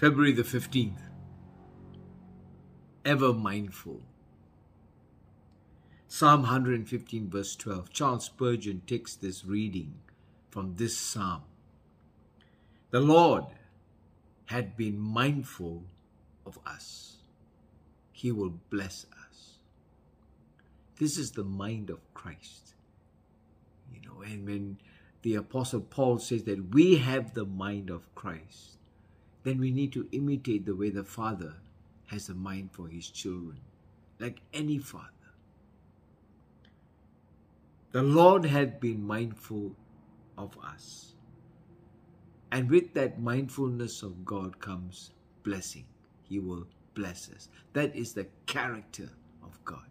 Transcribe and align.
February 0.00 0.32
the 0.32 0.42
15th. 0.42 0.96
Ever 3.04 3.34
mindful. 3.34 4.00
Psalm 6.08 6.40
115, 6.40 7.28
verse 7.28 7.54
12. 7.54 7.92
Charles 7.92 8.24
Spurgeon 8.24 8.80
takes 8.86 9.14
this 9.14 9.44
reading 9.44 9.92
from 10.48 10.76
this 10.76 10.96
psalm. 10.96 11.42
The 12.92 13.00
Lord 13.00 13.44
had 14.46 14.74
been 14.74 14.98
mindful 14.98 15.84
of 16.46 16.58
us. 16.64 17.16
He 18.10 18.32
will 18.32 18.54
bless 18.70 19.04
us. 19.28 19.58
This 20.98 21.18
is 21.18 21.32
the 21.32 21.44
mind 21.44 21.90
of 21.90 21.98
Christ. 22.14 22.72
You 23.92 24.00
know, 24.08 24.22
and 24.22 24.46
when 24.46 24.78
the 25.20 25.34
Apostle 25.34 25.82
Paul 25.82 26.20
says 26.20 26.44
that 26.44 26.70
we 26.74 26.96
have 26.96 27.34
the 27.34 27.44
mind 27.44 27.90
of 27.90 28.14
Christ, 28.14 28.78
then 29.42 29.58
we 29.58 29.70
need 29.70 29.92
to 29.92 30.08
imitate 30.12 30.66
the 30.66 30.74
way 30.74 30.90
the 30.90 31.04
Father 31.04 31.54
has 32.06 32.28
a 32.28 32.34
mind 32.34 32.70
for 32.72 32.88
his 32.88 33.08
children, 33.08 33.60
like 34.18 34.40
any 34.52 34.78
father. 34.78 35.06
The 37.92 38.02
Lord 38.02 38.44
had 38.44 38.80
been 38.80 39.06
mindful 39.06 39.76
of 40.36 40.56
us. 40.58 41.14
And 42.52 42.68
with 42.68 42.94
that 42.94 43.20
mindfulness 43.20 44.02
of 44.02 44.24
God 44.24 44.60
comes 44.60 45.12
blessing. 45.42 45.84
He 46.22 46.38
will 46.38 46.66
bless 46.94 47.30
us. 47.30 47.48
That 47.72 47.94
is 47.94 48.12
the 48.12 48.26
character 48.46 49.10
of 49.42 49.64
God. 49.64 49.88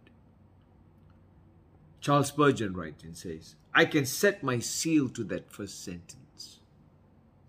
Charles 2.00 2.28
Spurgeon 2.28 2.74
writes 2.74 3.04
and 3.04 3.16
says, 3.16 3.56
I 3.74 3.84
can 3.84 4.06
set 4.06 4.42
my 4.42 4.58
seal 4.58 5.08
to 5.10 5.24
that 5.24 5.52
first 5.52 5.84
sentence. 5.84 6.60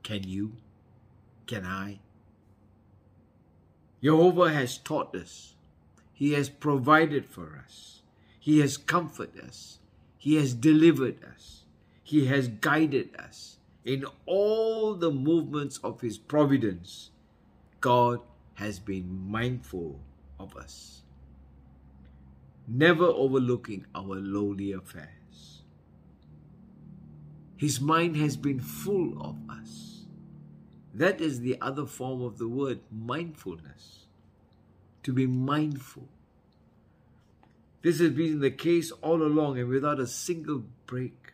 Can 0.03 0.23
you? 0.23 0.53
Can 1.51 1.65
I? 1.65 1.99
Jehovah 4.01 4.53
has 4.53 4.77
taught 4.77 5.13
us. 5.13 5.55
He 6.13 6.31
has 6.31 6.48
provided 6.48 7.26
for 7.26 7.62
us. 7.62 8.03
He 8.39 8.59
has 8.59 8.77
comforted 8.77 9.43
us. 9.43 9.79
He 10.17 10.35
has 10.35 10.53
delivered 10.53 11.17
us. 11.26 11.65
He 12.03 12.27
has 12.27 12.48
guided 12.48 13.17
us. 13.20 13.57
In 13.84 14.05
all 14.26 14.93
the 14.93 15.11
movements 15.11 15.77
of 15.84 15.99
His 15.99 16.17
providence, 16.17 17.09
God 17.81 18.21
has 18.54 18.79
been 18.79 19.29
mindful 19.29 19.99
of 20.39 20.55
us, 20.55 21.01
never 22.65 23.07
overlooking 23.07 23.85
our 23.93 24.15
lowly 24.15 24.71
affairs. 24.71 25.63
His 27.57 27.81
mind 27.81 28.15
has 28.15 28.37
been 28.37 28.61
full 28.61 29.21
of 29.21 29.35
us. 29.49 30.01
That 30.93 31.21
is 31.21 31.39
the 31.39 31.57
other 31.61 31.85
form 31.85 32.21
of 32.21 32.37
the 32.37 32.47
word 32.47 32.79
mindfulness. 32.91 34.05
To 35.03 35.13
be 35.13 35.25
mindful. 35.25 36.07
This 37.81 37.99
has 37.99 38.11
been 38.11 38.39
the 38.39 38.51
case 38.51 38.91
all 39.01 39.23
along 39.23 39.57
and 39.57 39.67
without 39.70 39.99
a 39.99 40.05
single 40.05 40.63
break. 40.85 41.33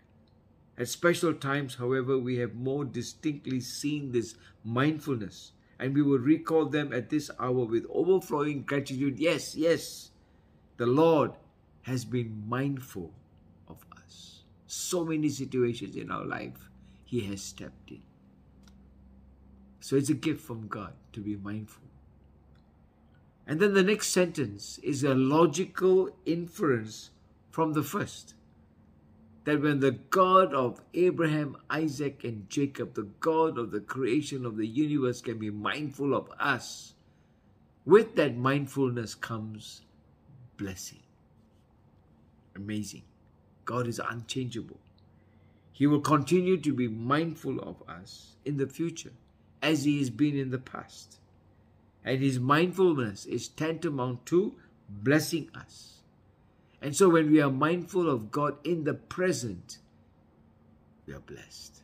At 0.78 0.88
special 0.88 1.34
times, 1.34 1.76
however, 1.76 2.18
we 2.18 2.38
have 2.38 2.56
more 2.56 2.86
distinctly 2.86 3.60
seen 3.60 4.12
this 4.12 4.36
mindfulness 4.64 5.52
and 5.80 5.94
we 5.94 6.02
will 6.02 6.20
recall 6.20 6.66
them 6.66 6.94
at 6.94 7.10
this 7.10 7.30
hour 7.40 7.66
with 7.66 7.86
overflowing 7.90 8.64
gratitude. 8.64 9.20
Yes, 9.20 9.56
yes, 9.56 10.12
the 10.78 10.86
Lord 10.86 11.32
has 11.84 12.06
been 12.06 12.44
mindful 12.48 13.12
of 13.68 13.84
us. 13.98 14.44
So 14.68 15.06
many 15.06 15.30
situations 15.30 15.96
in 15.96 16.12
our 16.12 16.26
life, 16.26 16.70
He 17.06 17.22
has 17.22 17.42
stepped 17.42 17.92
in. 17.92 18.02
So 19.88 19.96
it's 19.96 20.10
a 20.10 20.16
gift 20.16 20.42
from 20.42 20.68
God 20.68 20.92
to 21.14 21.22
be 21.22 21.38
mindful. 21.38 21.86
And 23.48 23.58
then 23.62 23.74
the 23.74 23.84
next 23.84 24.10
sentence 24.10 24.82
is 24.84 25.02
a 25.06 25.14
logical 25.14 26.10
inference 26.26 27.12
from 27.52 27.72
the 27.72 27.84
first 27.84 28.34
that 29.46 29.62
when 29.62 29.80
the 29.80 29.92
God 29.92 30.54
of 30.54 30.82
Abraham, 30.94 31.56
Isaac, 31.70 32.26
and 32.26 32.50
Jacob, 32.50 32.96
the 32.96 33.08
God 33.22 33.58
of 33.58 33.72
the 33.72 33.80
creation 33.80 34.46
of 34.46 34.58
the 34.58 34.68
universe, 34.68 35.22
can 35.22 35.40
be 35.40 35.52
mindful 35.52 36.14
of 36.14 36.30
us, 36.38 36.96
with 37.86 38.18
that 38.18 38.36
mindfulness 38.36 39.16
comes 39.16 39.84
blessing. 40.58 41.04
Amazing. 42.58 43.04
God 43.64 43.88
is 43.88 44.02
unchangeable. 44.06 44.82
He 45.72 45.88
will 45.88 46.02
continue 46.02 46.58
to 46.58 46.74
be 46.74 46.90
mindful 46.90 47.62
of 47.62 47.82
us 47.88 48.36
in 48.44 48.58
the 48.58 48.68
future 48.68 49.14
as 49.62 49.84
He 49.84 50.00
has 50.00 50.10
been 50.10 50.38
in 50.38 50.52
the 50.52 50.58
past. 50.58 51.20
And 52.04 52.22
His 52.22 52.40
mindfulness 52.40 53.26
is 53.26 53.48
tantamount 53.48 54.26
to 54.28 54.56
blessing 54.90 55.50
us. 55.56 56.02
And 56.82 56.96
so 56.96 57.10
when 57.10 57.32
we 57.32 57.42
are 57.42 57.52
mindful 57.52 58.10
of 58.10 58.32
God 58.32 58.58
in 58.64 58.84
the 58.84 58.94
present, 58.94 59.80
we 61.06 61.14
are 61.14 61.20
blessed. 61.20 61.82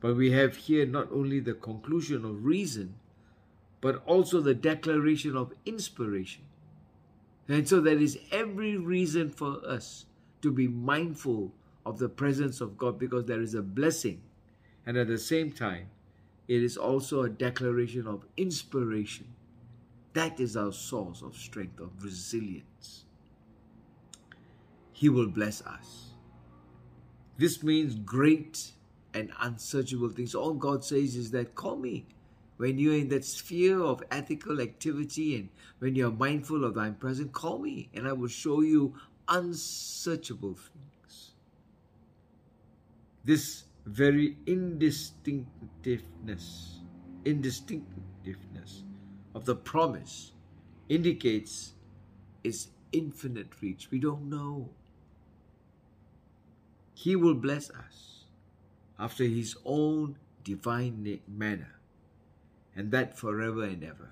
But 0.00 0.16
we 0.16 0.32
have 0.32 0.56
here 0.56 0.86
not 0.86 1.08
only 1.12 1.40
the 1.40 1.54
conclusion 1.54 2.24
of 2.24 2.44
reason, 2.44 2.94
but 3.80 4.02
also 4.06 4.40
the 4.40 4.54
declaration 4.54 5.36
of 5.36 5.52
inspiration. 5.64 6.42
And 7.48 7.68
so 7.68 7.80
there 7.80 7.98
is 7.98 8.18
every 8.30 8.76
reason 8.76 9.30
for 9.30 9.60
us 9.66 10.06
to 10.42 10.52
be 10.52 10.68
mindful 10.68 11.52
of 11.86 11.98
the 11.98 12.08
presence 12.08 12.60
of 12.60 12.76
God 12.76 12.98
because 12.98 13.24
there 13.24 13.40
is 13.40 13.54
a 13.54 13.62
blessing. 13.62 14.20
And 14.86 14.96
at 14.96 15.08
the 15.08 15.18
same 15.18 15.52
time, 15.52 15.88
it 16.46 16.62
is 16.62 16.76
also 16.76 17.22
a 17.22 17.28
declaration 17.28 18.06
of 18.06 18.24
inspiration 18.36 19.34
that 20.18 20.40
is 20.40 20.56
our 20.56 20.72
source 20.72 21.22
of 21.22 21.36
strength, 21.36 21.78
of 21.78 21.90
resilience. 22.02 23.04
He 24.92 25.08
will 25.08 25.28
bless 25.28 25.62
us. 25.62 26.06
This 27.36 27.62
means 27.62 27.94
great 27.94 28.72
and 29.14 29.30
unsearchable 29.40 30.08
things. 30.08 30.34
All 30.34 30.54
God 30.54 30.84
says 30.84 31.14
is 31.14 31.30
that 31.30 31.54
call 31.54 31.76
me 31.76 32.06
when 32.56 32.78
you're 32.78 32.96
in 32.96 33.08
that 33.10 33.24
sphere 33.24 33.80
of 33.80 34.02
ethical 34.10 34.60
activity 34.60 35.36
and 35.36 35.50
when 35.78 35.94
you're 35.94 36.10
mindful 36.10 36.64
of 36.64 36.74
thine 36.74 36.94
presence, 36.94 37.30
call 37.32 37.60
me 37.60 37.88
and 37.94 38.08
I 38.08 38.12
will 38.12 38.26
show 38.26 38.62
you 38.62 38.94
unsearchable 39.28 40.54
things. 40.54 41.30
This 43.24 43.62
very 43.88 44.36
indistinctiveness, 44.46 46.80
indistinctiveness 47.24 48.84
of 49.34 49.46
the 49.46 49.54
promise 49.54 50.32
indicates 50.88 51.72
its 52.44 52.68
infinite 52.92 53.48
reach. 53.62 53.90
We 53.90 53.98
don't 53.98 54.28
know. 54.28 54.68
He 56.94 57.16
will 57.16 57.34
bless 57.34 57.70
us 57.70 58.24
after 58.98 59.24
His 59.24 59.56
own 59.64 60.18
divine 60.44 61.20
manner, 61.26 61.76
and 62.76 62.90
that 62.90 63.16
forever 63.16 63.64
and 63.64 63.82
ever. 63.82 64.10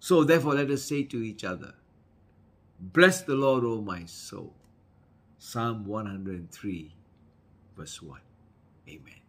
So, 0.00 0.24
therefore, 0.24 0.54
let 0.54 0.70
us 0.70 0.84
say 0.84 1.02
to 1.04 1.22
each 1.22 1.44
other, 1.44 1.74
Bless 2.80 3.20
the 3.22 3.34
Lord, 3.34 3.64
O 3.64 3.82
my 3.82 4.06
soul. 4.06 4.54
Psalm 5.38 5.84
103, 5.84 6.94
verse 7.76 8.00
1. 8.00 8.20
Amen. 8.88 9.27